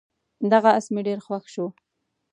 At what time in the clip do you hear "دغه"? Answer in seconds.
0.51-0.69